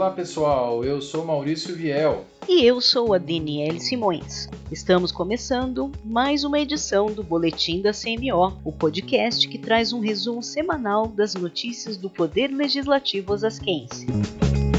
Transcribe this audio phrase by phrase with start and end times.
[0.00, 2.24] Olá pessoal, eu sou Maurício Viel.
[2.48, 4.48] E eu sou a Daniele Simões.
[4.72, 10.42] Estamos começando mais uma edição do Boletim da CMO, o podcast que traz um resumo
[10.42, 14.06] semanal das notícias do Poder Legislativo osasquense.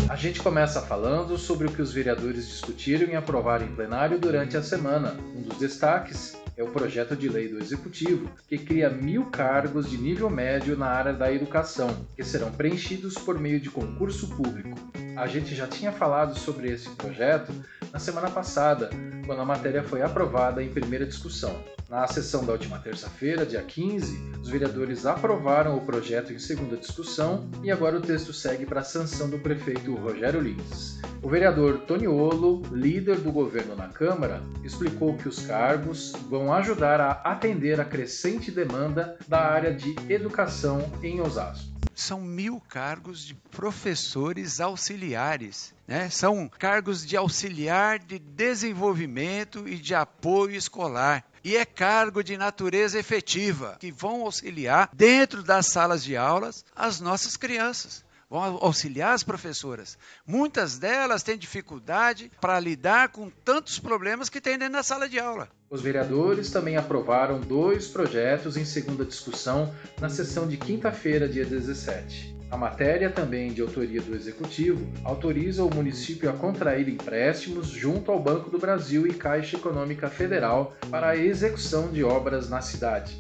[0.10, 4.58] A gente começa falando sobre o que os vereadores discutiram e aprovaram em plenário durante
[4.58, 5.16] a semana.
[5.36, 10.00] Um dos destaques é o projeto de lei do Executivo, que cria mil cargos de
[10.00, 14.91] nível médio na área da educação, que serão preenchidos por meio de concurso público.
[15.22, 17.54] A gente já tinha falado sobre esse projeto
[17.94, 18.90] na semana passada,
[19.24, 21.64] quando a matéria foi aprovada em primeira discussão.
[21.88, 27.48] Na sessão da última terça-feira, dia 15, os vereadores aprovaram o projeto em segunda discussão
[27.62, 31.00] e agora o texto segue para a sanção do prefeito Rogério Lins.
[31.22, 37.12] O vereador Toniolo, líder do governo na Câmara, explicou que os cargos vão ajudar a
[37.12, 44.60] atender a crescente demanda da área de educação em Osasco são mil cargos de professores
[44.60, 45.74] auxiliares.
[45.88, 46.10] Né?
[46.10, 51.24] São cargos de auxiliar de desenvolvimento e de apoio escolar.
[51.44, 57.00] E é cargo de natureza efetiva, que vão auxiliar dentro das salas de aulas as
[57.00, 59.98] nossas crianças vão auxiliar as professoras.
[60.26, 65.20] Muitas delas têm dificuldade para lidar com tantos problemas que tem dentro da sala de
[65.20, 65.50] aula.
[65.70, 72.40] Os vereadores também aprovaram dois projetos em segunda discussão na sessão de quinta-feira, dia 17.
[72.50, 78.20] A matéria, também de autoria do Executivo, autoriza o município a contrair empréstimos junto ao
[78.20, 83.18] Banco do Brasil e Caixa Econômica Federal para a execução de obras na cidade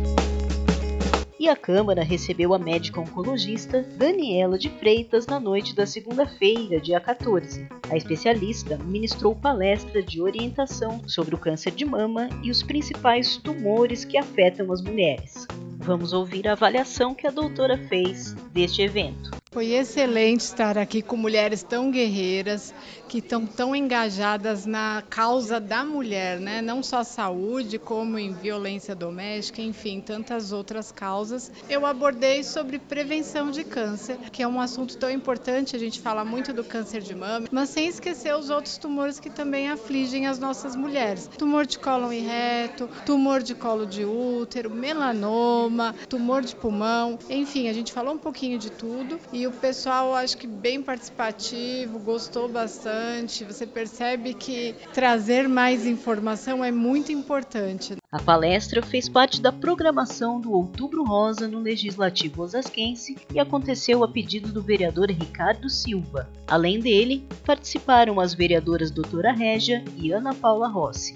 [1.42, 7.00] e a Câmara recebeu a médica oncologista Daniela de Freitas na noite da segunda-feira, dia
[7.00, 7.67] 14.
[7.89, 14.06] A especialista ministrou palestra de orientação sobre o câncer de mama e os principais tumores
[14.06, 15.47] que afetam as mulheres.
[15.80, 19.41] Vamos ouvir a avaliação que a doutora fez deste evento.
[19.53, 22.73] Foi excelente estar aqui com mulheres tão guerreiras,
[23.09, 26.61] que estão tão engajadas na causa da mulher, né?
[26.61, 31.51] não só saúde, como em violência doméstica, enfim, tantas outras causas.
[31.69, 36.23] Eu abordei sobre prevenção de câncer, que é um assunto tão importante, a gente fala
[36.23, 40.40] muito do câncer de mama, mas sem esquecer os outros tumores que também afligem as
[40.40, 41.29] nossas mulheres.
[41.38, 47.67] Tumor de cólon e reto, tumor de colo de útero, melanoma, tumor de pulmão, enfim,
[47.67, 51.97] a gente falou um pouquinho de tudo e e o pessoal acho que bem participativo,
[51.97, 53.44] gostou bastante.
[53.44, 57.96] Você percebe que trazer mais informação é muito importante.
[58.12, 64.07] A palestra fez parte da programação do Outubro Rosa no Legislativo Osasquense e aconteceu a
[64.07, 66.29] pedido do vereador Ricardo Silva.
[66.47, 71.16] Além dele, participaram as vereadoras Doutora Régia e Ana Paula Rossi.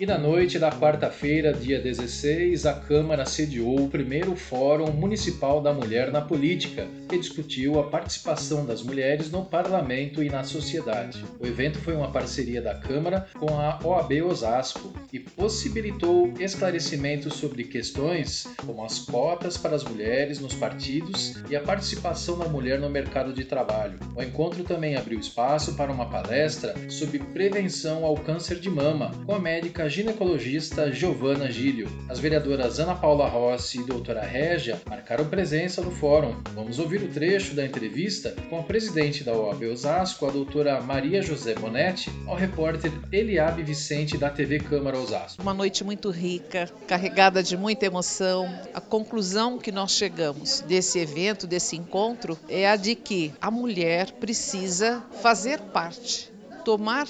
[0.00, 5.72] E na noite da quarta-feira, dia 16, a Câmara sediou o primeiro Fórum Municipal da
[5.72, 11.24] Mulher na Política, que discutiu a participação das mulheres no parlamento e na sociedade.
[11.40, 17.64] O evento foi uma parceria da Câmara com a OAB Osasco e possibilitou esclarecimentos sobre
[17.64, 22.88] questões como as cotas para as mulheres nos partidos e a participação da mulher no
[22.88, 23.98] mercado de trabalho.
[24.14, 29.34] O encontro também abriu espaço para uma palestra sobre prevenção ao câncer de mama com
[29.34, 31.88] a médica ginecologista Giovana Gílio.
[32.08, 36.36] As vereadoras Ana Paula Rossi e doutora Régia marcaram presença no fórum.
[36.54, 41.22] Vamos ouvir o trecho da entrevista com a presidente da OAB Osasco, a doutora Maria
[41.22, 45.40] José Bonetti, ao repórter Eliabe Vicente da TV Câmara Osasco.
[45.42, 48.48] Uma noite muito rica, carregada de muita emoção.
[48.74, 54.12] A conclusão que nós chegamos desse evento, desse encontro, é a de que a mulher
[54.12, 56.30] precisa fazer parte,
[56.64, 57.06] tomar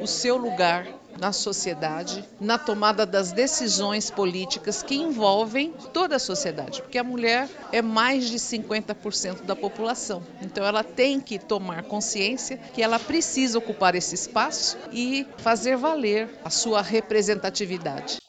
[0.00, 0.86] o seu lugar
[1.20, 7.48] na sociedade, na tomada das decisões políticas que envolvem toda a sociedade, porque a mulher
[7.72, 10.22] é mais de 50% da população.
[10.42, 16.28] Então ela tem que tomar consciência que ela precisa ocupar esse espaço e fazer valer
[16.44, 18.23] a sua representatividade.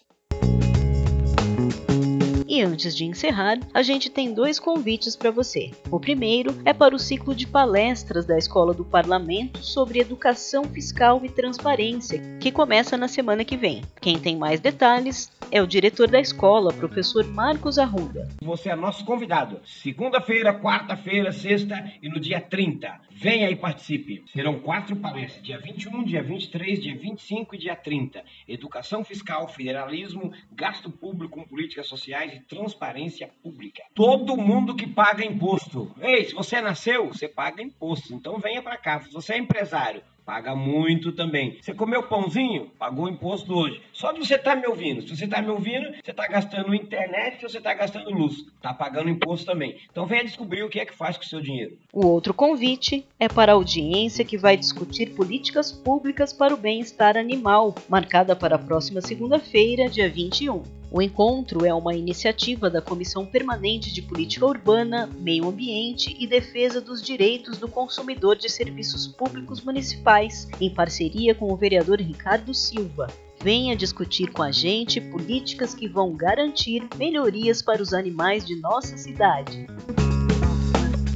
[2.55, 5.71] E antes de encerrar, a gente tem dois convites para você.
[5.91, 11.19] O primeiro é para o ciclo de palestras da Escola do Parlamento sobre educação fiscal
[11.25, 13.81] e transparência, que começa na semana que vem.
[13.99, 18.27] Quem tem mais detalhes é o diretor da escola, professor Marcos Arruda.
[18.41, 19.59] Você é nosso convidado.
[19.65, 23.01] Segunda-feira, quarta-feira, sexta e no dia 30.
[23.11, 24.23] Venha e participe.
[24.33, 28.23] Serão quatro palestras: dia 21, dia 23, dia 25 e dia 30.
[28.47, 33.83] Educação fiscal, federalismo, gasto público com políticas sociais e transparência pública.
[33.93, 35.91] Todo mundo que paga imposto.
[36.01, 38.13] Ei, se você nasceu, você paga imposto.
[38.13, 38.99] Então venha para cá.
[38.99, 41.57] Se você é empresário, paga muito também.
[41.61, 42.71] Você comeu pãozinho?
[42.79, 43.81] Pagou imposto hoje.
[43.93, 45.01] Só de você estar tá me ouvindo.
[45.03, 48.39] Se você está me ouvindo, você está gastando internet ou você está gastando luz.
[48.55, 49.77] Está pagando imposto também.
[49.91, 51.77] Então venha descobrir o que é que faz com o seu dinheiro.
[51.93, 57.15] O outro convite é para a audiência que vai discutir políticas públicas para o bem-estar
[57.17, 60.84] animal, marcada para a próxima segunda-feira, dia 21.
[60.95, 66.79] O encontro é uma iniciativa da Comissão Permanente de Política Urbana, Meio Ambiente e Defesa
[66.79, 73.07] dos Direitos do Consumidor de Serviços Públicos Municipais, em parceria com o vereador Ricardo Silva.
[73.43, 78.95] Venha discutir com a gente políticas que vão garantir melhorias para os animais de nossa
[78.95, 79.67] cidade.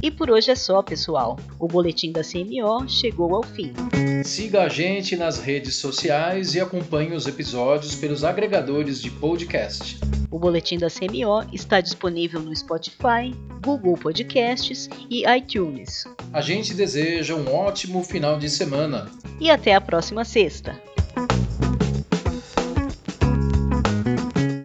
[0.02, 1.38] E por hoje é só, pessoal.
[1.58, 3.72] O boletim da CMO chegou ao fim.
[4.24, 9.98] Siga a gente nas redes sociais e acompanhe os episódios pelos agregadores de podcast.
[10.30, 16.04] O boletim da CMO está disponível no Spotify, Google Podcasts e iTunes.
[16.32, 19.10] A gente deseja um ótimo final de semana.
[19.38, 20.80] E até a próxima sexta.